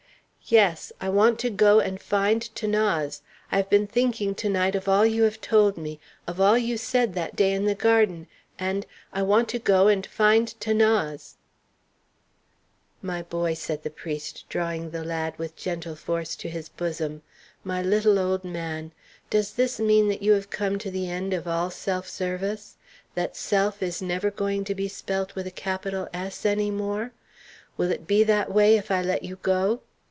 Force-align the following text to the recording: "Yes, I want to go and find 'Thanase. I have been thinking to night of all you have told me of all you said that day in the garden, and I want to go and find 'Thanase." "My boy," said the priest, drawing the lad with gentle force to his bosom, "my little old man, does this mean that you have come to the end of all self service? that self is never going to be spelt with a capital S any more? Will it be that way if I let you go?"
"Yes, 0.47 0.91
I 0.99 1.07
want 1.07 1.39
to 1.41 1.49
go 1.49 1.79
and 1.79 2.01
find 2.01 2.41
'Thanase. 2.43 3.21
I 3.53 3.57
have 3.57 3.69
been 3.69 3.87
thinking 3.87 4.35
to 4.35 4.49
night 4.49 4.75
of 4.75 4.89
all 4.89 5.05
you 5.05 5.21
have 5.23 5.39
told 5.39 5.77
me 5.77 5.97
of 6.27 6.41
all 6.41 6.57
you 6.57 6.75
said 6.77 7.13
that 7.13 7.37
day 7.37 7.53
in 7.53 7.63
the 7.65 7.75
garden, 7.75 8.27
and 8.59 8.85
I 9.13 9.21
want 9.21 9.47
to 9.49 9.59
go 9.59 9.87
and 9.87 10.05
find 10.05 10.49
'Thanase." 10.59 11.35
"My 13.01 13.21
boy," 13.21 13.53
said 13.53 13.83
the 13.83 13.89
priest, 13.91 14.43
drawing 14.49 14.89
the 14.89 15.05
lad 15.05 15.37
with 15.39 15.55
gentle 15.55 15.95
force 15.95 16.35
to 16.37 16.49
his 16.49 16.67
bosom, 16.67 17.21
"my 17.63 17.81
little 17.81 18.19
old 18.19 18.43
man, 18.43 18.91
does 19.29 19.53
this 19.53 19.79
mean 19.79 20.09
that 20.09 20.23
you 20.23 20.33
have 20.33 20.49
come 20.49 20.77
to 20.79 20.91
the 20.91 21.09
end 21.09 21.33
of 21.33 21.47
all 21.47 21.69
self 21.69 22.09
service? 22.09 22.75
that 23.15 23.37
self 23.37 23.81
is 23.81 24.01
never 24.01 24.29
going 24.31 24.65
to 24.65 24.75
be 24.75 24.89
spelt 24.89 25.33
with 25.33 25.47
a 25.47 25.51
capital 25.51 26.09
S 26.13 26.45
any 26.45 26.71
more? 26.71 27.13
Will 27.77 27.91
it 27.91 28.05
be 28.05 28.23
that 28.25 28.51
way 28.51 28.75
if 28.75 28.91
I 28.91 29.01
let 29.01 29.23
you 29.23 29.37
go?" 29.43 29.81